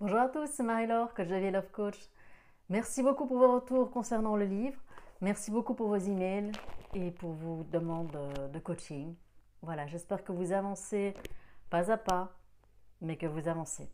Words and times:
Bonjour 0.00 0.18
à 0.18 0.28
tous, 0.28 0.48
c'est 0.50 0.64
Marie-Laure, 0.64 1.14
coach 1.14 1.28
de 1.28 1.50
Love 1.50 1.70
Coach. 1.70 2.10
Merci 2.68 3.00
beaucoup 3.00 3.28
pour 3.28 3.38
vos 3.38 3.54
retours 3.54 3.92
concernant 3.92 4.34
le 4.34 4.44
livre. 4.44 4.82
Merci 5.20 5.52
beaucoup 5.52 5.74
pour 5.74 5.86
vos 5.86 5.96
emails 5.96 6.50
et 6.94 7.12
pour 7.12 7.30
vos 7.30 7.62
demandes 7.62 8.18
de 8.52 8.58
coaching. 8.58 9.14
Voilà, 9.62 9.86
j'espère 9.86 10.24
que 10.24 10.32
vous 10.32 10.50
avancez 10.50 11.14
pas 11.70 11.92
à 11.92 11.96
pas, 11.96 12.36
mais 13.00 13.16
que 13.16 13.26
vous 13.26 13.46
avancez. 13.46 13.88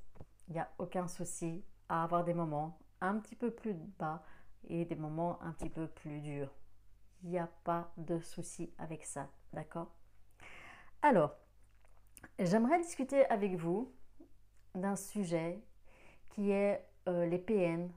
Il 0.48 0.54
n'y 0.54 0.58
a 0.58 0.70
aucun 0.78 1.06
souci 1.06 1.62
à 1.90 2.02
avoir 2.02 2.24
des 2.24 2.34
moments 2.34 2.78
un 3.02 3.18
petit 3.18 3.36
peu 3.36 3.50
plus 3.50 3.74
bas 3.74 4.22
et 4.68 4.86
des 4.86 4.96
moments 4.96 5.38
un 5.42 5.52
petit 5.52 5.68
peu 5.68 5.86
plus 5.86 6.20
durs. 6.20 6.50
Il 7.24 7.28
n'y 7.28 7.38
a 7.38 7.50
pas 7.62 7.92
de 7.98 8.20
souci 8.20 8.72
avec 8.78 9.04
ça, 9.04 9.28
d'accord? 9.52 9.92
Alors, 11.02 11.36
j'aimerais 12.38 12.80
discuter 12.80 13.26
avec 13.26 13.56
vous 13.56 13.92
d'un 14.74 14.96
sujet 14.96 15.62
qui 16.30 16.50
est 16.50 16.84
euh, 17.08 17.26
les 17.26 17.38
PN 17.38 17.90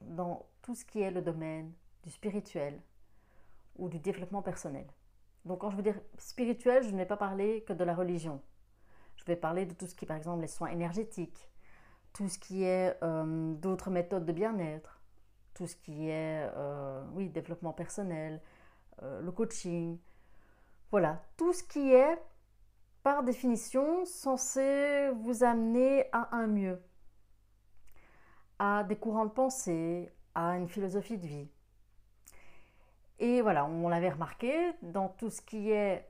dans 0.00 0.46
tout 0.62 0.74
ce 0.74 0.84
qui 0.84 1.00
est 1.00 1.10
le 1.10 1.22
domaine 1.22 1.72
du 2.02 2.10
spirituel 2.10 2.80
ou 3.76 3.88
du 3.88 3.98
développement 3.98 4.42
personnel. 4.42 4.86
Donc 5.44 5.60
quand 5.60 5.70
je 5.70 5.76
veux 5.76 5.82
dire 5.82 6.00
spirituel, 6.18 6.82
je 6.82 6.90
ne 6.90 6.96
vais 6.96 7.06
pas 7.06 7.16
parler 7.16 7.62
que 7.62 7.72
de 7.72 7.84
la 7.84 7.94
religion. 7.94 8.40
Je 9.16 9.24
vais 9.24 9.36
parler 9.36 9.66
de 9.66 9.74
tout 9.74 9.86
ce 9.86 9.94
qui 9.94 10.04
est 10.04 10.08
par 10.08 10.16
exemple 10.16 10.40
les 10.40 10.48
soins 10.48 10.68
énergétiques, 10.68 11.48
tout 12.12 12.28
ce 12.28 12.38
qui 12.38 12.64
est 12.64 12.96
euh, 13.02 13.54
d'autres 13.54 13.90
méthodes 13.90 14.24
de 14.24 14.32
bien-être, 14.32 15.00
tout 15.54 15.66
ce 15.66 15.76
qui 15.76 16.08
est 16.08 16.48
euh, 16.56 17.04
oui, 17.12 17.28
développement 17.28 17.72
personnel, 17.72 18.40
le 19.00 19.30
coaching. 19.30 19.96
Voilà, 20.90 21.22
tout 21.36 21.52
ce 21.52 21.62
qui 21.62 21.92
est 21.92 22.18
par 23.04 23.22
définition 23.22 24.04
censé 24.04 25.10
vous 25.22 25.44
amener 25.44 26.06
à 26.12 26.34
un 26.34 26.48
mieux 26.48 26.82
à 28.58 28.84
des 28.84 28.96
courants 28.96 29.26
de 29.26 29.30
pensée, 29.30 30.10
à 30.34 30.56
une 30.56 30.68
philosophie 30.68 31.18
de 31.18 31.26
vie. 31.26 31.48
Et 33.18 33.42
voilà, 33.42 33.66
on 33.66 33.88
l'avait 33.88 34.10
remarqué, 34.10 34.72
dans 34.82 35.08
tout 35.08 35.30
ce 35.30 35.42
qui 35.42 35.70
est 35.70 36.08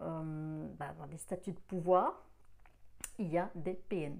euh, 0.00 0.66
bah, 0.78 0.94
statuts 1.16 1.52
de 1.52 1.60
pouvoir, 1.60 2.24
il 3.18 3.28
y 3.28 3.38
a 3.38 3.50
des 3.54 3.74
PN. 3.74 4.16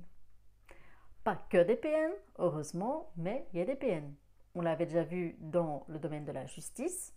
Pas 1.23 1.37
que 1.37 1.63
des 1.63 1.77
PN, 1.77 2.11
heureusement, 2.39 3.11
mais 3.17 3.47
il 3.53 3.59
y 3.59 3.63
a 3.63 3.65
des 3.65 3.77
PN. 3.77 4.13
On 4.55 4.61
l'avait 4.61 4.87
déjà 4.87 5.03
vu 5.03 5.37
dans 5.41 5.85
le 5.89 5.99
domaine 5.99 6.25
de 6.25 6.33
la 6.33 6.47
justice, 6.47 7.15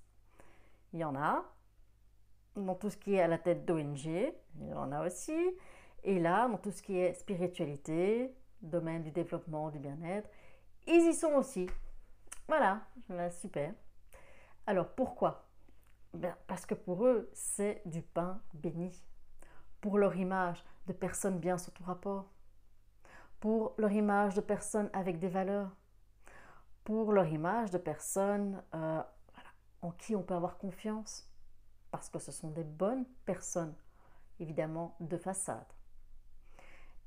il 0.94 0.99
y 0.99 1.03
en 1.03 1.16
a. 1.16 1.44
Dans 2.55 2.75
tout 2.75 2.89
ce 2.89 2.97
qui 2.97 3.16
est 3.16 3.21
à 3.21 3.27
la 3.27 3.38
tête 3.38 3.66
d'ONG, 3.66 4.05
il 4.05 4.67
y 4.67 4.73
en 4.73 4.92
a 4.92 5.05
aussi. 5.05 5.38
Et 6.03 6.19
là, 6.19 6.47
dans 6.47 6.58
tout 6.58 6.71
ce 6.71 6.81
qui 6.81 6.97
est 6.97 7.14
spiritualité, 7.14 8.33
domaine 8.61 9.03
du 9.03 9.11
développement, 9.11 9.69
du 9.69 9.80
bien-être, 9.80 10.30
ils 10.88 11.09
y 11.09 11.13
sont 11.13 11.33
aussi. 11.33 11.67
Voilà, 12.47 12.81
super. 13.30 13.73
Alors 14.66 14.88
pourquoi? 14.88 15.47
Ben, 16.13 16.35
Parce 16.47 16.66
que 16.66 16.73
pour 16.73 17.05
eux, 17.05 17.30
c'est 17.33 17.81
du 17.85 18.02
pain 18.02 18.41
béni. 18.53 19.03
Pour 19.81 19.97
leur 19.97 20.15
image 20.15 20.63
de 20.88 20.93
personnes 20.93 21.39
bien 21.39 21.58
sous 21.58 21.71
tout 21.71 21.83
rapport. 21.83 22.31
Pour 23.39 23.75
leur 23.77 23.91
image 23.91 24.33
de 24.33 24.41
personnes 24.41 24.89
avec 24.93 25.19
des 25.19 25.27
valeurs. 25.27 25.75
Pour 26.83 27.11
leur 27.11 27.27
image 27.27 27.71
de 27.71 27.77
personnes 27.77 28.63
euh, 28.73 29.03
en 29.81 29.91
qui 29.91 30.15
on 30.15 30.23
peut 30.23 30.33
avoir 30.33 30.58
confiance. 30.58 31.30
Parce 31.91 32.09
que 32.09 32.19
ce 32.19 32.31
sont 32.31 32.49
des 32.49 32.63
bonnes 32.63 33.05
personnes, 33.25 33.75
évidemment, 34.39 34.95
de 34.99 35.17
façade. 35.17 35.67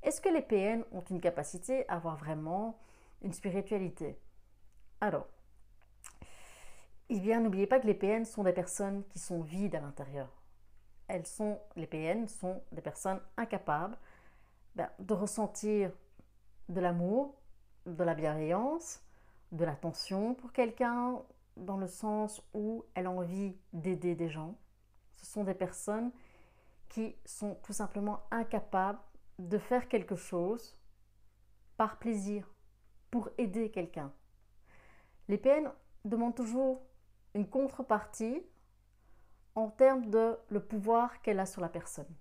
Est-ce 0.03 0.21
que 0.21 0.29
les 0.29 0.41
PN 0.41 0.83
ont 0.91 1.03
une 1.09 1.21
capacité 1.21 1.87
à 1.87 1.95
avoir 1.95 2.15
vraiment 2.15 2.79
une 3.21 3.33
spiritualité. 3.33 4.19
Alors, 4.99 5.27
bien, 7.19 7.39
n'oubliez 7.39 7.67
pas 7.67 7.79
que 7.79 7.87
les 7.87 7.93
PN 7.93 8.25
sont 8.25 8.43
des 8.43 8.53
personnes 8.53 9.03
qui 9.09 9.19
sont 9.19 9.41
vides 9.41 9.75
à 9.75 9.79
l'intérieur. 9.79 10.29
Elles 11.07 11.27
sont, 11.27 11.59
les 11.75 11.87
PN 11.87 12.27
sont 12.27 12.61
des 12.71 12.81
personnes 12.81 13.19
incapables 13.37 13.97
ben, 14.75 14.89
de 14.99 15.13
ressentir 15.13 15.91
de 16.69 16.79
l'amour, 16.79 17.35
de 17.85 18.03
la 18.03 18.13
bienveillance, 18.13 19.01
de 19.51 19.65
l'attention 19.65 20.33
pour 20.35 20.53
quelqu'un, 20.53 21.21
dans 21.57 21.77
le 21.77 21.87
sens 21.87 22.41
où 22.53 22.85
elle 22.95 23.07
a 23.07 23.11
envie 23.11 23.55
d'aider 23.73 24.15
des 24.15 24.29
gens. 24.29 24.55
Ce 25.17 25.25
sont 25.25 25.43
des 25.43 25.53
personnes 25.53 26.11
qui 26.87 27.15
sont 27.25 27.55
tout 27.63 27.73
simplement 27.73 28.21
incapables 28.31 28.99
de 29.37 29.57
faire 29.57 29.87
quelque 29.87 30.15
chose 30.15 30.77
par 31.75 31.99
plaisir, 31.99 32.47
pour 33.11 33.29
aider 33.37 33.69
quelqu'un. 33.69 34.11
Les 35.27 35.37
PN 35.37 35.71
demandent 36.05 36.35
toujours 36.35 36.81
une 37.35 37.47
contrepartie 37.47 38.41
en 39.55 39.69
termes 39.69 40.09
de 40.09 40.37
le 40.49 40.61
pouvoir 40.61 41.21
qu'elle 41.21 41.39
a 41.39 41.45
sur 41.45 41.61
la 41.61 41.69
personne. 41.69 42.13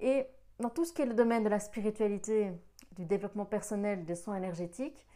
Et 0.00 0.26
dans 0.58 0.70
tout 0.70 0.84
ce 0.84 0.92
qui 0.92 1.02
est 1.02 1.06
le 1.06 1.14
domaine 1.14 1.44
de 1.44 1.48
la 1.48 1.60
spiritualité, 1.60 2.52
du 2.92 3.04
développement 3.04 3.44
personnel, 3.44 4.04
des 4.04 4.16
soins 4.16 4.36
énergétiques, 4.36 5.06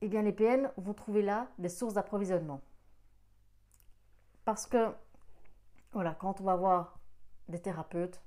eh 0.00 0.08
bien 0.08 0.22
les 0.22 0.32
PN 0.32 0.70
vont 0.76 0.94
trouver 0.94 1.22
là 1.22 1.48
des 1.58 1.68
sources 1.68 1.94
d'approvisionnement. 1.94 2.60
Parce 4.44 4.66
que, 4.66 4.92
voilà, 5.92 6.14
quand 6.14 6.40
on 6.40 6.44
va 6.44 6.56
voir 6.56 6.98
des 7.48 7.60
thérapeutes, 7.60 8.20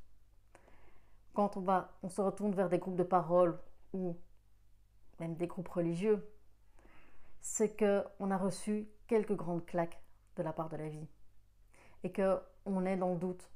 quand 1.33 1.57
on, 1.57 1.61
va, 1.61 1.91
on 2.03 2.09
se 2.09 2.21
retourne 2.21 2.53
vers 2.53 2.69
des 2.69 2.79
groupes 2.79 2.95
de 2.95 3.03
parole 3.03 3.57
ou 3.93 4.17
même 5.19 5.35
des 5.35 5.47
groupes 5.47 5.67
religieux, 5.67 6.27
c'est 7.39 7.77
qu'on 7.77 8.31
a 8.31 8.37
reçu 8.37 8.87
quelques 9.07 9.35
grandes 9.35 9.65
claques 9.65 10.01
de 10.37 10.43
la 10.43 10.53
part 10.53 10.69
de 10.69 10.77
la 10.77 10.89
vie. 10.89 11.07
Et 12.03 12.11
qu'on 12.11 12.85
est 12.85 12.97
dans 12.97 13.13
le 13.13 13.19
doute, 13.19 13.51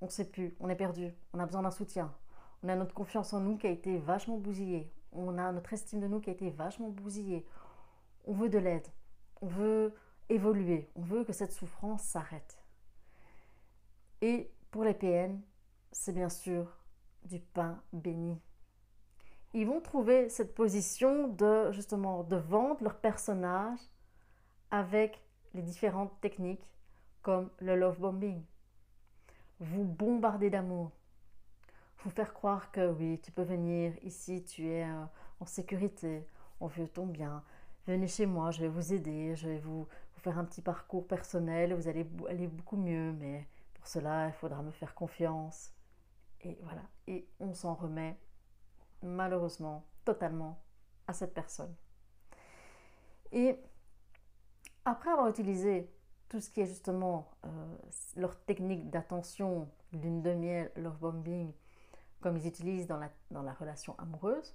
on 0.00 0.06
ne 0.06 0.10
sait 0.10 0.30
plus, 0.30 0.56
on 0.60 0.68
est 0.68 0.76
perdu, 0.76 1.12
on 1.32 1.38
a 1.38 1.46
besoin 1.46 1.62
d'un 1.62 1.70
soutien, 1.70 2.14
on 2.62 2.68
a 2.68 2.76
notre 2.76 2.94
confiance 2.94 3.32
en 3.32 3.40
nous 3.40 3.58
qui 3.58 3.66
a 3.66 3.70
été 3.70 3.98
vachement 3.98 4.38
bousillée, 4.38 4.92
on 5.12 5.36
a 5.38 5.52
notre 5.52 5.72
estime 5.72 6.00
de 6.00 6.06
nous 6.06 6.20
qui 6.20 6.30
a 6.30 6.32
été 6.32 6.50
vachement 6.50 6.88
bousillée, 6.88 7.46
on 8.24 8.32
veut 8.32 8.48
de 8.48 8.58
l'aide, 8.58 8.86
on 9.42 9.46
veut 9.46 9.94
évoluer, 10.28 10.90
on 10.94 11.02
veut 11.02 11.24
que 11.24 11.32
cette 11.32 11.52
souffrance 11.52 12.02
s'arrête. 12.02 12.62
Et 14.22 14.50
pour 14.70 14.84
les 14.84 14.94
PN, 14.94 15.40
c'est 15.92 16.12
bien 16.12 16.28
sûr 16.28 16.78
du 17.24 17.40
pain 17.40 17.82
béni 17.92 18.40
ils 19.52 19.66
vont 19.66 19.80
trouver 19.80 20.28
cette 20.28 20.54
position 20.54 21.28
de 21.28 21.72
justement 21.72 22.22
de 22.22 22.36
vendre 22.36 22.82
leur 22.82 22.96
personnage 22.96 23.80
avec 24.70 25.20
les 25.54 25.62
différentes 25.62 26.12
techniques 26.20 26.64
comme 27.22 27.50
le 27.58 27.76
love 27.76 27.98
bombing. 27.98 28.42
Vous 29.58 29.84
bombarder 29.84 30.50
d'amour. 30.50 30.92
Vous 32.02 32.10
faire 32.10 32.32
croire 32.32 32.70
que 32.70 32.90
oui, 32.92 33.20
tu 33.22 33.30
peux 33.30 33.42
venir 33.42 33.92
ici, 34.02 34.42
tu 34.44 34.66
es 34.68 34.84
euh, 34.84 35.04
en 35.40 35.44
sécurité, 35.44 36.26
on 36.60 36.66
veut 36.66 36.88
ton 36.88 37.06
bien. 37.06 37.42
Venez 37.86 38.06
chez 38.06 38.24
moi, 38.24 38.52
je 38.52 38.60
vais 38.60 38.68
vous 38.68 38.94
aider, 38.94 39.34
je 39.36 39.48
vais 39.48 39.58
vous, 39.58 39.86
faire 40.16 40.38
un 40.38 40.44
petit 40.44 40.62
parcours 40.62 41.06
personnel, 41.06 41.74
vous 41.74 41.88
allez 41.88 42.04
beaucoup 42.04 42.76
mieux, 42.76 43.12
mais 43.12 43.46
pour 43.74 43.86
cela, 43.86 44.28
il 44.28 44.32
faudra 44.34 44.62
me 44.62 44.70
faire 44.70 44.94
confiance. 44.94 45.72
Et 46.42 46.58
voilà, 46.62 46.82
et 47.06 47.26
on 47.38 47.52
s'en 47.54 47.74
remet 47.74 48.18
malheureusement 49.02 49.86
totalement 50.04 50.62
à 51.06 51.12
cette 51.12 51.34
personne. 51.34 51.74
Et 53.32 53.58
après 54.84 55.10
avoir 55.10 55.28
utilisé 55.28 55.90
tout 56.28 56.40
ce 56.40 56.50
qui 56.50 56.60
est 56.60 56.66
justement 56.66 57.30
euh, 57.44 57.48
leur 58.16 58.38
technique 58.44 58.90
d'attention, 58.90 59.68
lune 59.92 60.22
de 60.22 60.32
miel, 60.32 60.70
leur 60.76 60.94
bombing, 60.94 61.52
comme 62.20 62.36
ils 62.36 62.46
utilisent 62.46 62.86
dans 62.86 62.98
la, 62.98 63.10
dans 63.30 63.42
la 63.42 63.52
relation 63.52 63.94
amoureuse, 63.98 64.54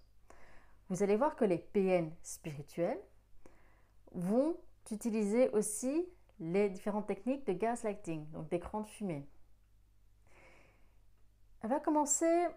vous 0.90 1.04
allez 1.04 1.16
voir 1.16 1.36
que 1.36 1.46
les 1.46 1.58
PN 1.58 2.12
spirituels 2.22 3.00
vont 4.12 4.56
utiliser 4.92 5.50
aussi 5.50 6.08
les 6.40 6.70
différentes 6.70 7.08
techniques 7.08 7.46
de 7.48 7.54
gaslighting, 7.54 8.30
donc 8.32 8.50
d'écran 8.50 8.82
de 8.82 8.88
fumée. 8.88 9.28
Elle 11.62 11.70
va 11.70 11.80
commencer 11.80 12.48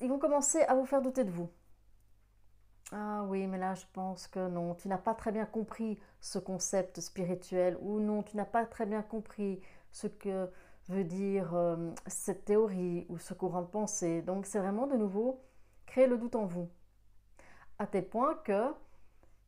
ils 0.00 0.08
vont 0.08 0.18
commencer 0.18 0.62
à 0.62 0.74
vous 0.74 0.86
faire 0.86 1.02
douter 1.02 1.24
de 1.24 1.30
vous. 1.30 1.50
Ah 2.92 3.24
oui, 3.24 3.46
mais 3.46 3.56
là, 3.56 3.74
je 3.74 3.86
pense 3.94 4.26
que 4.26 4.48
non, 4.48 4.74
tu 4.74 4.86
n'as 4.88 4.98
pas 4.98 5.14
très 5.14 5.32
bien 5.32 5.46
compris 5.46 5.98
ce 6.20 6.38
concept 6.38 7.00
spirituel, 7.00 7.78
ou 7.80 8.00
non, 8.00 8.22
tu 8.22 8.36
n'as 8.36 8.44
pas 8.44 8.66
très 8.66 8.84
bien 8.84 9.02
compris 9.02 9.60
ce 9.92 10.06
que 10.06 10.50
veut 10.88 11.04
dire 11.04 11.54
euh, 11.54 11.90
cette 12.06 12.44
théorie 12.44 13.06
ou 13.08 13.18
ce 13.18 13.32
courant 13.32 13.62
de 13.62 13.66
pensée. 13.68 14.20
Donc, 14.20 14.44
c'est 14.44 14.58
vraiment 14.58 14.86
de 14.86 14.96
nouveau 14.96 15.42
créer 15.86 16.06
le 16.06 16.18
doute 16.18 16.36
en 16.36 16.44
vous. 16.44 16.68
À 17.78 17.86
tel 17.86 18.06
point 18.08 18.34
que, 18.44 18.74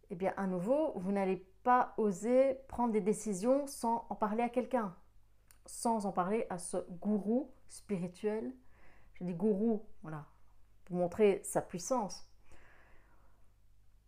eh 0.09 0.15
bien, 0.15 0.33
à 0.39 0.47
nouveau, 0.47 0.93
vous 0.97 1.13
n'allez 1.13 1.47
pas 1.65 1.93
oser 1.99 2.55
prendre 2.69 2.93
des 2.93 3.01
décisions 3.03 3.67
sans 3.67 4.07
en 4.09 4.15
parler 4.15 4.43
à 4.43 4.49
quelqu'un, 4.49 4.95
sans 5.67 6.07
en 6.07 6.13
parler 6.13 6.47
à 6.49 6.57
ce 6.59 6.79
gourou 7.01 7.51
spirituel 7.69 8.55
je 9.15 9.25
dis 9.25 9.35
gourou, 9.35 9.85
voilà. 10.03 10.27
pour 10.85 10.97
montrer 10.97 11.41
sa 11.45 11.63
puissance. 11.63 12.29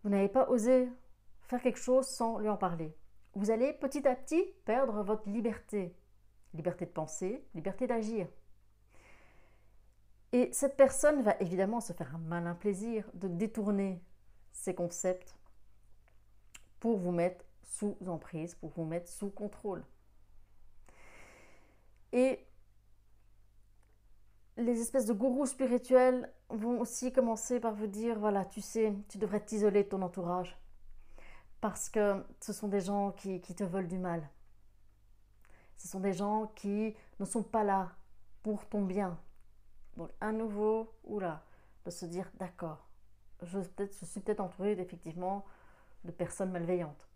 Vous 0.03 0.11
n'avez 0.11 0.29
pas 0.29 0.49
osé 0.49 0.89
faire 1.43 1.63
quelque 1.63 1.79
chose 1.79 2.07
sans 2.07 2.39
lui 2.39 2.49
en 2.49 2.57
parler. 2.57 2.97
Vous 3.35 3.51
allez 3.51 3.73
petit 3.73 4.07
à 4.07 4.15
petit 4.15 4.43
perdre 4.65 5.03
votre 5.03 5.29
liberté. 5.29 5.95
Liberté 6.55 6.87
de 6.87 6.91
penser, 6.91 7.45
liberté 7.55 7.87
d'agir. 7.87 8.29
Et 10.33 10.51
cette 10.53 10.77
personne 10.77 11.23
va 11.23 11.37
évidemment 11.41 11.81
se 11.81 11.93
faire 11.93 12.15
un 12.15 12.19
malin 12.19 12.55
plaisir 12.55 13.09
de 13.15 13.29
détourner 13.29 14.03
ces 14.53 14.75
concepts 14.75 15.37
pour 16.81 16.99
vous 16.99 17.13
mettre 17.13 17.45
sous 17.63 17.97
emprise, 18.07 18.55
pour 18.55 18.71
vous 18.71 18.85
mettre 18.85 19.09
sous 19.09 19.31
contrôle. 19.31 19.85
Et 22.13 22.46
les 24.57 24.81
espèces 24.81 25.07
de 25.07 25.13
gourous 25.13 25.47
spirituels 25.47 26.33
vont 26.49 26.81
aussi 26.81 27.13
commencer 27.13 27.61
par 27.61 27.75
vous 27.75 27.87
dire, 27.87 28.19
voilà, 28.19 28.45
tu 28.45 28.61
sais, 28.61 28.95
tu 29.09 29.19
devrais 29.19 29.41
t'isoler 29.41 29.85
de 29.85 29.89
ton 29.89 30.03
entourage. 30.03 30.59
Parce 31.61 31.89
que 31.89 32.25
ce 32.41 32.53
sont 32.53 32.69
des 32.69 32.81
gens 32.81 33.13
qui, 33.13 33.41
qui 33.41 33.55
te 33.55 33.65
veulent 33.65 33.89
du 33.89 33.99
mal. 33.99 34.29
Ce 35.77 35.89
sont 35.89 36.01
des 36.01 36.13
gens 36.13 36.53
qui 36.55 36.95
ne 37.21 37.25
sont 37.25 37.43
pas 37.43 37.65
là 37.65 37.93
pour 38.43 38.67
ton 38.67 38.83
bien. 38.83 39.19
Donc 39.97 40.11
à 40.21 40.33
nouveau, 40.33 40.93
oula, 41.05 41.43
de 41.85 41.91
se 41.91 42.07
dire, 42.07 42.31
d'accord, 42.39 42.87
je, 43.43 43.59
je 43.79 44.05
suis 44.05 44.21
peut-être 44.21 44.41
entouré 44.41 44.73
effectivement 44.73 45.45
de 46.05 46.13
personnes 46.13 46.51
malveillantes. 46.51 47.09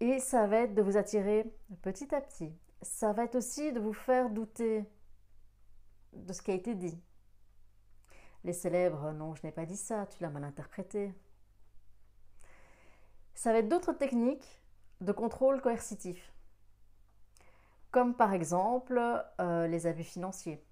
Et 0.00 0.18
ça 0.18 0.46
va 0.46 0.58
être 0.58 0.74
de 0.74 0.82
vous 0.82 0.96
attirer 0.96 1.52
petit 1.82 2.14
à 2.14 2.20
petit. 2.20 2.52
Ça 2.82 3.12
va 3.12 3.24
être 3.24 3.36
aussi 3.36 3.72
de 3.72 3.80
vous 3.80 3.92
faire 3.92 4.30
douter 4.30 4.84
de 6.14 6.32
ce 6.32 6.42
qui 6.42 6.50
a 6.50 6.54
été 6.54 6.74
dit. 6.74 6.98
Les 8.44 8.52
célèbres, 8.52 9.12
non, 9.12 9.34
je 9.34 9.46
n'ai 9.46 9.52
pas 9.52 9.66
dit 9.66 9.76
ça, 9.76 10.06
tu 10.06 10.22
l'as 10.22 10.30
mal 10.30 10.44
interprété. 10.44 11.14
Ça 13.34 13.52
va 13.52 13.58
être 13.58 13.68
d'autres 13.68 13.92
techniques 13.92 14.62
de 15.00 15.12
contrôle 15.12 15.60
coercitif, 15.60 16.32
comme 17.90 18.14
par 18.14 18.32
exemple 18.32 19.00
euh, 19.40 19.66
les 19.66 19.86
abus 19.86 20.04
financiers. 20.04 20.64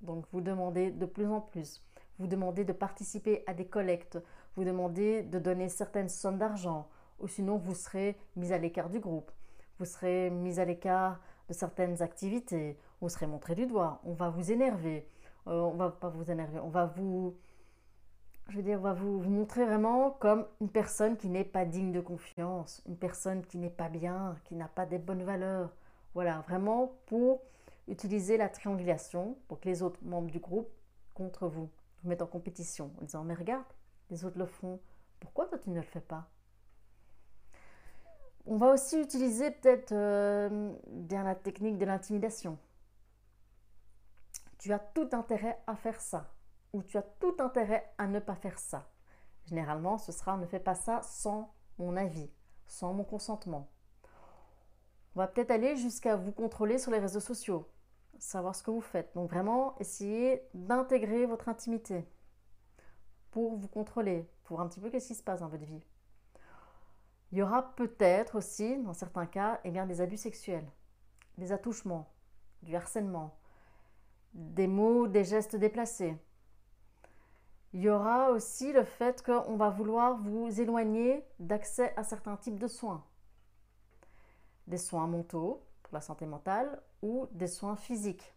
Donc 0.00 0.26
vous 0.32 0.40
demandez 0.40 0.90
de 0.90 1.06
plus 1.06 1.26
en 1.26 1.40
plus, 1.40 1.84
vous 2.18 2.26
demandez 2.26 2.64
de 2.64 2.72
participer 2.72 3.44
à 3.46 3.54
des 3.54 3.66
collectes, 3.66 4.18
vous 4.56 4.64
demandez 4.64 5.22
de 5.22 5.38
donner 5.38 5.68
certaines 5.68 6.08
sommes 6.08 6.38
d'argent, 6.38 6.88
ou 7.20 7.28
sinon 7.28 7.56
vous 7.56 7.74
serez 7.74 8.18
mis 8.36 8.52
à 8.52 8.58
l'écart 8.58 8.90
du 8.90 9.00
groupe, 9.00 9.30
vous 9.78 9.84
serez 9.84 10.30
mis 10.30 10.58
à 10.58 10.64
l'écart 10.64 11.20
de 11.48 11.54
certaines 11.54 12.02
activités, 12.02 12.76
vous 13.02 13.08
serez 13.08 13.26
montré 13.26 13.54
du 13.54 13.66
doigt, 13.66 14.00
on 14.04 14.12
va 14.12 14.30
vous 14.30 14.52
énerver, 14.52 15.08
euh, 15.48 15.60
on 15.60 15.74
va 15.74 15.90
pas 15.90 16.08
vous 16.08 16.30
énerver, 16.30 16.60
on 16.60 16.68
va 16.68 16.86
vous, 16.86 17.36
je 18.48 18.56
veux 18.56 18.62
dire, 18.62 18.78
on 18.78 18.82
va 18.82 18.92
vous, 18.92 19.20
montrer 19.22 19.64
vraiment 19.66 20.12
comme 20.12 20.46
une 20.60 20.70
personne 20.70 21.16
qui 21.16 21.28
n'est 21.28 21.44
pas 21.44 21.64
digne 21.64 21.90
de 21.90 22.00
confiance, 22.00 22.80
une 22.86 22.96
personne 22.96 23.44
qui 23.44 23.58
n'est 23.58 23.70
pas 23.70 23.88
bien, 23.88 24.36
qui 24.44 24.54
n'a 24.54 24.68
pas 24.68 24.86
des 24.86 24.98
bonnes 24.98 25.24
valeurs. 25.24 25.70
Voilà, 26.14 26.42
vraiment 26.42 26.92
pour 27.06 27.42
utiliser 27.88 28.36
la 28.36 28.48
triangulation 28.48 29.36
pour 29.48 29.58
que 29.58 29.68
les 29.68 29.82
autres 29.82 29.98
membres 30.02 30.30
du 30.30 30.38
groupe 30.38 30.70
contre 31.14 31.48
vous. 31.48 31.68
Vous 32.02 32.08
mettent 32.08 32.22
en 32.22 32.26
compétition 32.26 32.92
en 33.00 33.04
disant 33.04 33.24
mais 33.24 33.34
regarde, 33.34 33.64
les 34.10 34.24
autres 34.24 34.38
le 34.38 34.46
font, 34.46 34.78
pourquoi 35.18 35.46
toi 35.46 35.58
tu 35.58 35.70
ne 35.70 35.76
le 35.76 35.82
fais 35.82 36.00
pas? 36.00 36.28
On 38.46 38.56
va 38.56 38.72
aussi 38.72 39.00
utiliser 39.00 39.50
peut-être 39.50 39.92
euh, 39.92 40.72
bien 40.86 41.24
la 41.24 41.34
technique 41.34 41.78
de 41.78 41.84
l'intimidation. 41.84 42.58
Tu 44.62 44.72
as 44.72 44.78
tout 44.78 45.08
intérêt 45.10 45.60
à 45.66 45.74
faire 45.74 46.00
ça 46.00 46.32
ou 46.72 46.84
tu 46.84 46.96
as 46.96 47.02
tout 47.02 47.34
intérêt 47.40 47.92
à 47.98 48.06
ne 48.06 48.20
pas 48.20 48.36
faire 48.36 48.60
ça. 48.60 48.88
Généralement, 49.46 49.98
ce 49.98 50.12
sera 50.12 50.36
ne 50.36 50.46
fais 50.46 50.60
pas 50.60 50.76
ça 50.76 51.02
sans 51.02 51.52
mon 51.78 51.96
avis, 51.96 52.30
sans 52.68 52.94
mon 52.94 53.02
consentement. 53.02 53.72
On 55.16 55.18
va 55.18 55.26
peut-être 55.26 55.50
aller 55.50 55.74
jusqu'à 55.74 56.14
vous 56.14 56.30
contrôler 56.30 56.78
sur 56.78 56.92
les 56.92 57.00
réseaux 57.00 57.18
sociaux, 57.18 57.68
savoir 58.20 58.54
ce 58.54 58.62
que 58.62 58.70
vous 58.70 58.80
faites. 58.80 59.12
Donc 59.16 59.30
vraiment, 59.30 59.76
essayez 59.80 60.48
d'intégrer 60.54 61.26
votre 61.26 61.48
intimité 61.48 62.08
pour 63.32 63.56
vous 63.56 63.66
contrôler, 63.66 64.30
pour 64.44 64.60
un 64.60 64.68
petit 64.68 64.78
peu 64.78 64.90
qu'est-ce 64.90 65.08
qui 65.08 65.16
se 65.16 65.24
passe 65.24 65.40
dans 65.40 65.48
votre 65.48 65.64
vie. 65.64 65.82
Il 67.32 67.38
y 67.38 67.42
aura 67.42 67.74
peut-être 67.74 68.36
aussi, 68.36 68.78
dans 68.78 68.94
certains 68.94 69.26
cas, 69.26 69.58
eh 69.64 69.72
bien, 69.72 69.86
des 69.86 70.00
abus 70.00 70.18
sexuels, 70.18 70.70
des 71.36 71.50
attouchements, 71.50 72.12
du 72.62 72.76
harcèlement, 72.76 73.36
des 74.32 74.66
mots, 74.66 75.06
des 75.06 75.24
gestes 75.24 75.56
déplacés. 75.56 76.16
Il 77.72 77.80
y 77.80 77.88
aura 77.88 78.30
aussi 78.30 78.72
le 78.72 78.84
fait 78.84 79.22
qu'on 79.22 79.56
va 79.56 79.70
vouloir 79.70 80.16
vous 80.16 80.60
éloigner 80.60 81.24
d'accès 81.38 81.94
à 81.96 82.04
certains 82.04 82.36
types 82.36 82.58
de 82.58 82.66
soins 82.66 83.04
des 84.66 84.78
soins 84.78 85.06
mentaux 85.06 85.64
pour 85.82 85.94
la 85.94 86.00
santé 86.00 86.26
mentale 86.26 86.80
ou 87.02 87.26
des 87.32 87.46
soins 87.46 87.76
physiques. 87.76 88.34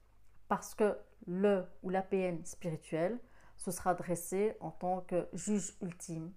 Parce 0.48 0.76
que 0.76 0.98
le 1.28 1.66
ou 1.84 1.90
la 1.90 2.02
PN 2.02 2.44
spirituelle 2.46 3.20
se 3.58 3.72
sera 3.72 3.94
dressé 3.94 4.56
en 4.60 4.72
tant 4.72 5.02
que 5.02 5.28
juge 5.34 5.76
ultime, 5.82 6.34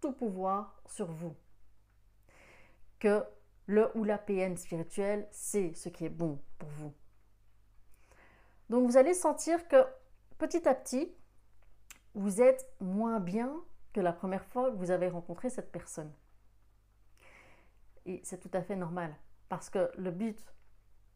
tout 0.00 0.12
pouvoir 0.12 0.80
sur 0.86 1.10
vous. 1.12 1.34
Que 2.98 3.22
le 3.66 3.90
ou 3.96 4.04
la 4.04 4.18
PN 4.18 4.56
spirituelle 4.56 5.28
sait 5.30 5.72
ce 5.74 5.88
qui 5.88 6.06
est 6.06 6.10
bon 6.10 6.40
pour 6.58 6.68
vous. 6.70 6.92
Donc 8.68 8.86
vous 8.86 8.96
allez 8.96 9.14
sentir 9.14 9.68
que 9.68 9.84
petit 10.38 10.68
à 10.68 10.74
petit, 10.74 11.12
vous 12.14 12.40
êtes 12.40 12.68
moins 12.80 13.20
bien 13.20 13.54
que 13.92 14.00
la 14.00 14.12
première 14.12 14.44
fois 14.44 14.70
que 14.70 14.76
vous 14.76 14.90
avez 14.90 15.08
rencontré 15.08 15.50
cette 15.50 15.70
personne. 15.70 16.12
Et 18.04 18.20
c'est 18.24 18.38
tout 18.38 18.50
à 18.52 18.62
fait 18.62 18.76
normal. 18.76 19.14
Parce 19.48 19.70
que 19.70 19.90
le 19.96 20.10
but 20.10 20.44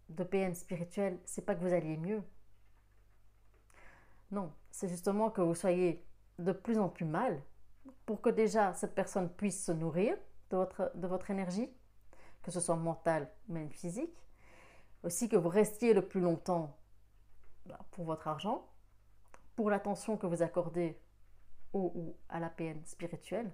de 0.09 0.25
PN 0.25 0.55
spirituel, 0.55 1.19
c'est 1.25 1.43
pas 1.43 1.55
que 1.55 1.61
vous 1.61 1.73
alliez 1.73 1.97
mieux. 1.97 2.23
Non, 4.31 4.53
c'est 4.71 4.89
justement 4.89 5.31
que 5.31 5.41
vous 5.41 5.55
soyez 5.55 6.05
de 6.39 6.53
plus 6.53 6.79
en 6.79 6.89
plus 6.89 7.05
mal 7.05 7.43
pour 8.07 8.21
que 8.21 8.31
déjà 8.31 8.73
cette 8.75 8.95
personne 8.95 9.29
puisse 9.29 9.65
se 9.65 9.73
nourrir 9.73 10.17
de 10.51 10.57
votre, 10.57 10.93
de 10.95 11.07
votre 11.07 11.31
énergie, 11.31 11.71
que 12.43 12.51
ce 12.51 12.61
soit 12.61 12.77
mentale 12.77 13.31
même 13.49 13.71
physique. 13.71 14.27
Aussi 15.03 15.29
que 15.29 15.37
vous 15.37 15.49
restiez 15.49 15.95
le 15.95 16.07
plus 16.07 16.21
longtemps 16.21 16.77
pour 17.91 18.05
votre 18.05 18.29
argent, 18.29 18.69
pour 19.57 19.71
l'attention 19.71 20.17
que 20.17 20.27
vous 20.27 20.43
accordez 20.43 21.01
au 21.73 21.93
ou 21.95 22.17
à 22.29 22.41
la 22.41 22.51
PN 22.51 22.85
spirituelle. 22.85 23.53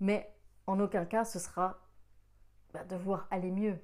Mais 0.00 0.34
en 0.66 0.78
aucun 0.80 1.04
cas 1.04 1.24
ce 1.24 1.38
sera 1.38 1.78
bah, 2.72 2.84
de 2.84 2.96
voir 2.96 3.26
aller 3.30 3.50
mieux, 3.50 3.78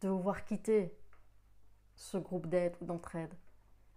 de 0.00 0.08
vous 0.08 0.20
voir 0.20 0.44
quitter 0.44 0.96
ce 1.96 2.16
groupe 2.16 2.46
d'aide 2.46 2.76
ou 2.80 2.84
d'entraide. 2.84 3.34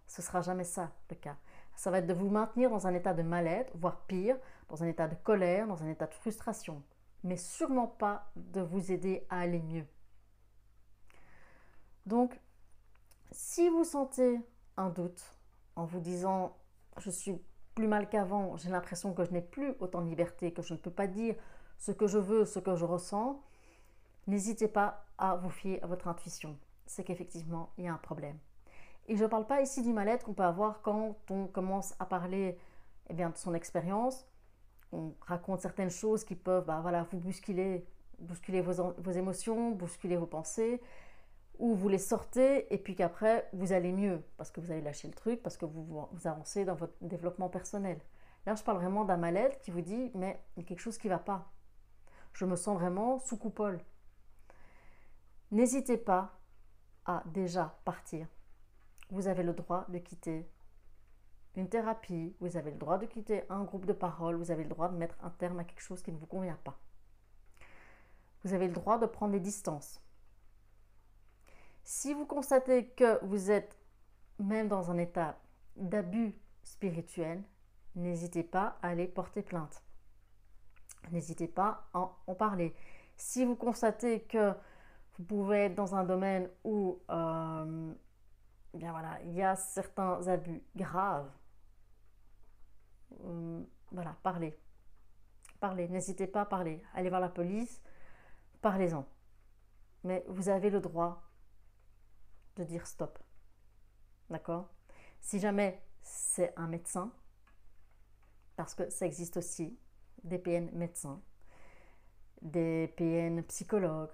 Ce 0.06 0.22
sera 0.22 0.42
jamais 0.42 0.64
ça 0.64 0.92
le 1.10 1.16
cas. 1.16 1.36
Ça 1.76 1.90
va 1.90 1.98
être 1.98 2.06
de 2.06 2.14
vous 2.14 2.28
maintenir 2.28 2.70
dans 2.70 2.86
un 2.86 2.94
état 2.94 3.14
de 3.14 3.22
mal-être, 3.22 3.72
voire 3.76 4.04
pire, 4.06 4.36
dans 4.68 4.82
un 4.82 4.86
état 4.86 5.08
de 5.08 5.14
colère, 5.16 5.66
dans 5.66 5.82
un 5.82 5.88
état 5.88 6.06
de 6.06 6.14
frustration, 6.14 6.82
mais 7.22 7.36
sûrement 7.36 7.88
pas 7.88 8.30
de 8.36 8.60
vous 8.60 8.92
aider 8.92 9.26
à 9.30 9.40
aller 9.40 9.60
mieux. 9.60 9.86
Donc, 12.06 12.38
si 13.34 13.68
vous 13.68 13.82
sentez 13.82 14.40
un 14.76 14.90
doute 14.90 15.22
en 15.74 15.84
vous 15.84 15.98
disant 15.98 16.56
je 16.98 17.10
suis 17.10 17.36
plus 17.74 17.88
mal 17.88 18.08
qu'avant, 18.08 18.56
j'ai 18.56 18.70
l'impression 18.70 19.12
que 19.12 19.24
je 19.24 19.32
n'ai 19.32 19.42
plus 19.42 19.74
autant 19.80 20.02
de 20.02 20.08
liberté, 20.08 20.52
que 20.52 20.62
je 20.62 20.74
ne 20.74 20.78
peux 20.78 20.92
pas 20.92 21.08
dire 21.08 21.34
ce 21.76 21.90
que 21.90 22.06
je 22.06 22.18
veux, 22.18 22.44
ce 22.44 22.60
que 22.60 22.76
je 22.76 22.84
ressens, 22.84 23.42
n'hésitez 24.28 24.68
pas 24.68 25.04
à 25.18 25.34
vous 25.34 25.50
fier 25.50 25.82
à 25.82 25.88
votre 25.88 26.06
intuition. 26.06 26.56
C'est 26.86 27.02
qu'effectivement, 27.02 27.70
il 27.76 27.84
y 27.84 27.88
a 27.88 27.92
un 27.92 27.98
problème. 27.98 28.38
Et 29.08 29.16
je 29.16 29.24
ne 29.24 29.28
parle 29.28 29.46
pas 29.46 29.60
ici 29.60 29.82
du 29.82 29.92
mal-être 29.92 30.24
qu'on 30.24 30.34
peut 30.34 30.44
avoir 30.44 30.80
quand 30.82 31.16
on 31.30 31.48
commence 31.48 31.94
à 31.98 32.06
parler 32.06 32.56
eh 33.10 33.14
bien, 33.14 33.30
de 33.30 33.36
son 33.36 33.52
expérience. 33.52 34.24
On 34.92 35.12
raconte 35.22 35.60
certaines 35.60 35.90
choses 35.90 36.22
qui 36.22 36.36
peuvent 36.36 36.64
bah, 36.64 36.78
voilà, 36.80 37.02
vous 37.10 37.18
bousculer, 37.18 37.84
bousculer 38.20 38.60
vos, 38.60 38.94
vos, 38.96 39.10
émotions, 39.10 39.72
bousculer 39.72 40.16
vos 40.16 40.26
pensées, 40.26 40.80
ou 41.58 41.74
vous 41.74 41.88
les 41.88 41.98
sortez 41.98 42.72
et 42.72 42.78
puis 42.78 42.94
qu'après 42.94 43.48
vous 43.52 43.72
allez 43.72 43.92
mieux 43.92 44.22
parce 44.36 44.50
que 44.50 44.60
vous 44.60 44.70
avez 44.70 44.80
lâché 44.80 45.08
le 45.08 45.14
truc, 45.14 45.42
parce 45.42 45.56
que 45.56 45.64
vous, 45.64 45.84
vous 46.10 46.26
avancez 46.26 46.64
dans 46.64 46.74
votre 46.74 46.94
développement 47.00 47.48
personnel. 47.48 48.00
Là, 48.46 48.54
je 48.54 48.62
parle 48.62 48.78
vraiment 48.78 49.04
d'un 49.04 49.16
mal-être 49.16 49.60
qui 49.60 49.70
vous 49.70 49.80
dit 49.80 50.10
mais 50.14 50.40
il 50.56 50.62
y 50.62 50.66
a 50.66 50.68
quelque 50.68 50.80
chose 50.80 50.98
qui 50.98 51.08
ne 51.08 51.12
va 51.12 51.18
pas. 51.18 51.50
Je 52.32 52.44
me 52.44 52.56
sens 52.56 52.78
vraiment 52.78 53.18
sous 53.18 53.36
coupole. 53.36 53.80
N'hésitez 55.50 55.96
pas 55.96 56.38
à 57.04 57.22
déjà 57.26 57.78
partir. 57.84 58.26
Vous 59.10 59.28
avez 59.28 59.42
le 59.42 59.52
droit 59.52 59.84
de 59.88 59.98
quitter 59.98 60.50
une 61.56 61.68
thérapie, 61.68 62.34
vous 62.40 62.56
avez 62.56 62.72
le 62.72 62.78
droit 62.78 62.98
de 62.98 63.06
quitter 63.06 63.44
un 63.48 63.62
groupe 63.62 63.86
de 63.86 63.92
parole, 63.92 64.34
vous 64.34 64.50
avez 64.50 64.64
le 64.64 64.68
droit 64.68 64.88
de 64.88 64.96
mettre 64.96 65.16
un 65.22 65.30
terme 65.30 65.60
à 65.60 65.64
quelque 65.64 65.82
chose 65.82 66.02
qui 66.02 66.10
ne 66.10 66.18
vous 66.18 66.26
convient 66.26 66.58
pas. 66.64 66.78
Vous 68.42 68.52
avez 68.52 68.66
le 68.66 68.72
droit 68.72 68.98
de 68.98 69.06
prendre 69.06 69.32
des 69.32 69.40
distances. 69.40 70.03
Si 71.84 72.14
vous 72.14 72.24
constatez 72.24 72.86
que 72.86 73.22
vous 73.24 73.50
êtes 73.50 73.76
même 74.38 74.68
dans 74.68 74.90
un 74.90 74.96
état 74.96 75.38
d'abus 75.76 76.34
spirituels, 76.62 77.42
n'hésitez 77.94 78.42
pas 78.42 78.78
à 78.82 78.88
aller 78.88 79.06
porter 79.06 79.42
plainte. 79.42 79.82
N'hésitez 81.12 81.46
pas 81.46 81.86
à 81.92 82.10
en 82.26 82.34
parler. 82.34 82.74
Si 83.16 83.44
vous 83.44 83.54
constatez 83.54 84.22
que 84.22 84.52
vous 85.18 85.24
pouvez 85.24 85.66
être 85.66 85.74
dans 85.74 85.94
un 85.94 86.04
domaine 86.04 86.48
où 86.64 87.00
euh, 87.10 87.92
bien 88.72 88.90
voilà, 88.90 89.20
il 89.26 89.34
y 89.34 89.42
a 89.42 89.54
certains 89.54 90.26
abus 90.26 90.62
graves, 90.74 91.30
euh, 93.24 93.62
voilà, 93.92 94.16
parlez. 94.22 94.58
Parlez, 95.60 95.88
n'hésitez 95.88 96.26
pas 96.26 96.42
à 96.42 96.46
parler. 96.46 96.82
Allez 96.94 97.10
voir 97.10 97.20
la 97.20 97.28
police, 97.28 97.82
parlez-en. 98.62 99.06
Mais 100.02 100.24
vous 100.28 100.48
avez 100.48 100.70
le 100.70 100.80
droit 100.80 101.22
de 102.56 102.64
dire 102.64 102.86
stop. 102.86 103.18
D'accord? 104.30 104.68
Si 105.20 105.38
jamais 105.38 105.82
c'est 106.02 106.52
un 106.56 106.66
médecin, 106.66 107.12
parce 108.56 108.74
que 108.74 108.88
ça 108.90 109.06
existe 109.06 109.36
aussi, 109.36 109.78
des 110.22 110.38
PN 110.38 110.70
médecins, 110.72 111.20
des 112.42 112.92
PN 112.96 113.42
psychologues, 113.44 114.12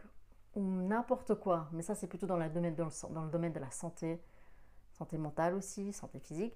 ou 0.54 0.62
n'importe 0.62 1.35
quoi, 1.37 1.68
mais 1.73 1.82
ça 1.82 1.94
c'est 1.94 2.06
plutôt 2.06 2.26
dans, 2.26 2.37
le, 2.37 2.44
le 2.44 3.30
domaine 3.30 3.52
de 3.52 3.61
la 3.61 3.70
santé, 3.70 4.20
santé 4.92 5.18
mentale 5.18 5.54
aussi, 5.54 5.92
santé 5.92 6.18
physique, 6.18 6.54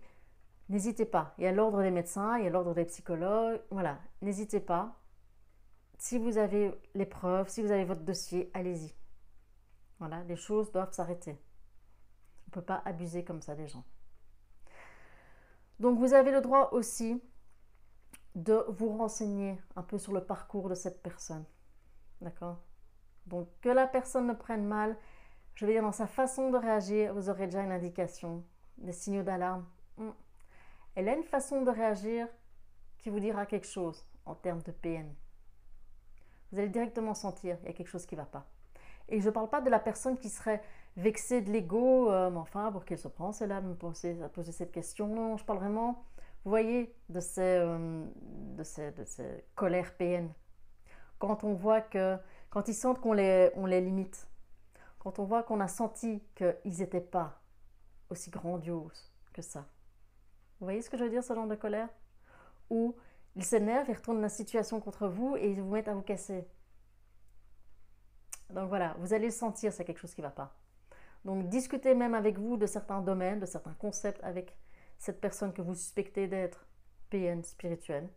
n'hésitez 0.69 1.05
pas. 1.05 1.35
Il 1.39 1.45
y 1.45 1.47
a 1.47 1.53
l'ordre 1.53 1.83
des 1.83 1.91
médecins, 1.91 2.39
il 2.39 2.45
y 2.45 2.47
a 2.47 2.51
l'ordre 2.51 2.75
des 2.75 2.85
psychologues, 2.85 3.61
voilà, 3.71 4.01
n'hésitez 4.23 4.61
pas. 4.61 5.01
Si 5.99 6.19
vous 6.19 6.39
avez 6.39 6.75
les 6.95 7.07
preuves, 7.07 7.49
si 7.49 7.63
vous 7.63 7.71
avez 7.71 7.85
votre 7.85 8.03
dossier, 8.03 8.51
allez-y. 8.53 8.95
Voilà, 9.99 10.25
les 10.25 10.37
choses 10.37 10.73
doivent 10.73 10.93
s'arrêter. 10.93 11.39
On 12.47 12.51
ne 12.51 12.53
peut 12.53 12.63
pas 12.63 12.83
abuser 12.85 13.25
comme 13.25 13.41
ça 13.41 13.55
des 13.55 13.67
gens. 13.67 13.85
Donc 15.81 15.99
vous 15.99 16.15
avez 16.15 16.31
le 16.31 16.41
droit 16.41 16.71
aussi 16.73 17.21
de 18.35 18.65
vous 18.69 18.97
renseigner 18.97 19.61
un 19.77 19.83
peu 19.83 19.99
sur 19.99 20.13
le 20.13 20.25
parcours 20.25 20.69
de 20.69 20.75
cette 20.75 21.03
personne. 21.03 21.45
D'accord? 22.21 22.61
Donc 23.27 23.49
que 23.61 23.69
la 23.69 23.87
personne 23.87 24.27
ne 24.27 24.35
prenne 24.35 24.65
mal, 24.65 24.97
je 25.55 25.67
veux 25.67 25.73
dire 25.73 25.83
dans 25.83 25.93
sa 25.93 26.07
façon 26.07 26.51
de 26.51 26.57
réagir, 26.57 27.15
vous 27.15 27.29
aurez 27.31 27.47
déjà 27.47 27.63
une 27.63 27.73
indication, 27.73 28.45
des 28.79 28.93
signaux 28.93 29.23
d'alarme. 29.23 29.65
Hmm. 29.97 30.11
Elle 30.95 31.09
a 31.09 31.15
une 31.15 31.25
façon 31.25 31.63
de 31.63 31.71
réagir 31.71 32.29
qui 32.99 33.11
vous 33.11 33.21
dira 33.21 33.47
quelque 33.47 33.67
chose 33.67 34.07
en 34.27 34.35
termes 34.35 34.63
de 34.63 34.73
PN. 34.73 35.13
Vous 36.51 36.59
allez 36.59 36.69
directement 36.69 37.15
sentir 37.15 37.57
il 37.63 37.67
y 37.67 37.71
a 37.71 37.73
quelque 37.73 37.89
chose 37.89 38.07
qui 38.07 38.15
ne 38.15 38.21
va 38.21 38.27
pas. 38.27 38.47
Et 39.09 39.21
je 39.21 39.27
ne 39.27 39.31
parle 39.33 39.51
pas 39.51 39.61
de 39.61 39.71
la 39.71 39.81
personne 39.81 40.17
qui 40.17 40.31
serait 40.31 40.63
vexée 40.97 41.43
de 41.43 41.51
l'ego, 41.51 42.11
euh, 42.11 42.31
mais 42.31 42.39
enfin, 42.39 42.71
pour 42.73 42.85
qu'elle 42.85 42.99
se 42.99 43.09
prend, 43.09 43.33
c'est 43.33 43.47
là 43.47 43.61
de 43.61 43.67
me 43.67 43.75
poser, 43.75 44.17
cette 44.53 44.73
question. 44.73 45.09
Non, 45.09 45.37
je 45.37 45.45
parle 45.45 45.59
vraiment 45.59 46.05
vous 46.45 46.51
voyez, 46.51 46.95
de 47.09 47.21
ces, 47.21 47.41
euh, 47.41 48.05
de 48.57 48.63
ces 48.63 49.45
colères 49.55 49.97
PN. 49.97 50.29
Quand 51.19 51.43
on 51.43 51.55
voit 51.55 51.81
que, 51.81 52.19
quand 52.51 52.69
ils 52.69 52.75
sentent 52.75 53.01
qu'on 53.01 53.15
les, 53.15 53.51
on 53.55 53.65
les 53.65 53.81
limite, 53.81 54.29
quand 54.99 55.19
on 55.19 55.25
voit 55.25 55.43
qu'on 55.43 55.61
a 55.61 55.69
senti 55.69 56.23
qu'ils 56.35 56.79
n'étaient 56.79 57.01
pas 57.01 57.41
aussi 58.11 58.31
grandioses 58.31 59.11
que 59.33 59.41
ça. 59.41 59.61
Vous 60.61 60.67
voyez 60.67 60.83
ce 60.83 60.91
que 60.91 60.99
je 60.99 61.05
veux 61.05 61.11
dire, 61.11 61.25
ce 61.25 61.35
genre 61.35 61.47
de 61.47 61.55
colère? 61.55 61.89
Où 62.69 62.95
ils 63.37 63.45
s'énervent, 63.45 63.89
ils 63.89 63.97
retournent 63.97 64.21
la 64.21 64.29
situation 64.29 64.81
contre 64.81 65.09
vous 65.09 65.37
et 65.37 65.51
ils 65.51 65.63
vous 65.63 65.71
mettent 65.71 65.89
à 65.89 65.95
vous 65.95 66.03
casser. 66.03 66.47
Donc 68.51 68.69
voilà, 68.69 68.95
vous 68.99 69.15
allez 69.15 69.27
le 69.27 69.33
sentir, 69.33 69.73
c'est 69.73 69.85
quelque 69.85 69.99
chose 69.99 70.15
qui 70.15 70.21
ne 70.21 70.27
va 70.27 70.31
pas. 70.31 70.55
Donc 71.25 71.49
discutez 71.49 71.95
même 71.95 72.15
avec 72.15 72.39
vous 72.39 72.57
de 72.57 72.67
certains 72.67 73.01
domaines, 73.01 73.41
de 73.41 73.47
certains 73.47 73.75
concepts 73.75 74.23
avec 74.23 74.57
cette 74.99 75.21
personne 75.21 75.53
que 75.53 75.63
vous 75.63 75.75
suspectez 75.75 76.27
d'être 76.29 76.67
PN 77.11 77.43
spirituelle. 77.43 78.09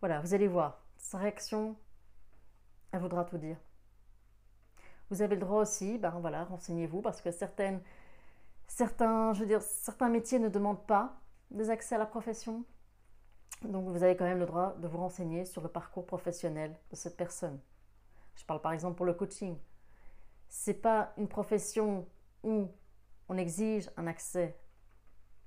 Voilà, 0.00 0.20
vous 0.20 0.32
allez 0.32 0.48
voir, 0.48 0.84
sa 0.96 1.18
réaction, 1.18 1.76
elle 2.92 3.00
voudra 3.00 3.24
tout 3.24 3.38
dire. 3.38 3.58
Vous 5.10 5.22
avez 5.22 5.34
le 5.34 5.40
droit 5.40 5.60
aussi, 5.60 5.98
ben 5.98 6.10
voilà, 6.20 6.44
renseignez-vous 6.44 7.02
parce 7.02 7.20
que 7.20 7.30
certaines, 7.32 7.82
je 8.68 9.40
veux 9.40 9.46
dire, 9.46 9.60
certains 9.60 10.08
métiers 10.08 10.38
ne 10.38 10.48
demandent 10.48 10.86
pas 10.86 11.20
des 11.50 11.68
accès 11.68 11.96
à 11.96 11.98
la 11.98 12.06
profession. 12.06 12.64
Donc 13.62 13.88
vous 13.88 14.02
avez 14.02 14.16
quand 14.16 14.24
même 14.24 14.38
le 14.38 14.46
droit 14.46 14.74
de 14.76 14.86
vous 14.86 14.98
renseigner 14.98 15.44
sur 15.44 15.62
le 15.62 15.68
parcours 15.68 16.06
professionnel 16.06 16.78
de 16.90 16.96
cette 16.96 17.16
personne. 17.16 17.60
Je 18.36 18.44
parle 18.44 18.62
par 18.62 18.72
exemple 18.72 18.96
pour 18.96 19.04
le 19.04 19.14
coaching. 19.14 19.58
C'est 20.50 20.74
pas 20.74 21.14
une 21.16 21.28
profession 21.28 22.06
où 22.42 22.68
on 23.28 23.38
exige 23.38 23.88
un 23.96 24.08
accès 24.08 24.58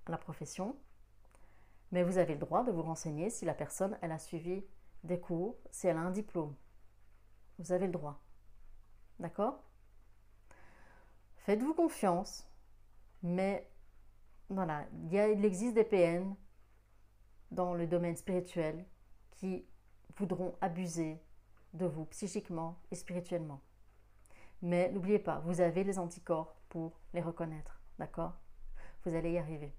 la 0.08 0.18
profession, 0.18 0.76
mais 1.92 2.04
vous 2.04 2.18
avez 2.18 2.34
le 2.34 2.40
droit 2.40 2.64
de 2.64 2.72
vous 2.72 2.82
renseigner 2.82 3.30
si 3.30 3.46
la 3.46 3.54
personne 3.54 3.98
elle 4.02 4.12
a 4.12 4.18
suivi 4.18 4.64
des 5.04 5.20
cours, 5.20 5.58
si 5.72 5.88
elle 5.88 5.98
a 5.98 6.02
un 6.02 6.12
diplôme. 6.12 6.56
Vous 7.60 7.74
avez 7.74 7.86
le 7.86 7.92
droit. 7.92 8.22
D'accord? 9.20 9.62
Faites-vous 11.38 11.74
confiance, 11.74 12.50
mais 13.22 13.70
voilà, 14.50 14.86
il, 14.94 15.14
il 15.14 15.46
existe 15.46 15.76
des 15.76 15.84
PN 15.84 16.36
dans 17.52 17.74
le 17.74 17.88
domaine 17.88 18.16
spirituel 18.16 18.86
qui 19.32 19.66
voudront 20.16 20.56
abuser 20.62 21.22
de 21.74 21.86
vous 21.86 22.06
psychiquement 22.06 22.80
et 22.90 22.96
spirituellement. 22.96 23.62
Mais 24.64 24.90
n'oubliez 24.92 25.20
pas, 25.20 25.40
vous 25.40 25.60
avez 25.60 25.84
les 25.84 26.00
anticorps 26.00 26.56
pour 26.70 26.98
les 27.14 27.22
reconnaître. 27.22 27.82
D'accord? 28.00 28.34
Vous 29.04 29.14
allez 29.14 29.34
y 29.34 29.38
arriver. 29.38 29.76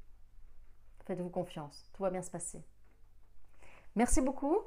Faites-vous 1.07 1.31
confiance, 1.31 1.91
tout 1.95 2.03
va 2.03 2.11
bien 2.11 2.21
se 2.21 2.31
passer. 2.31 2.62
Merci 3.97 4.21
beaucoup. 4.21 4.59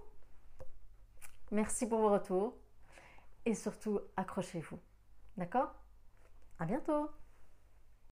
Merci 1.51 1.88
pour 1.88 2.00
vos 2.00 2.09
retours. 2.09 2.55
Et 3.45 3.53
surtout, 3.53 4.00
accrochez-vous. 4.15 4.79
D'accord? 5.38 5.74
À 6.57 6.65
bientôt 6.65 7.12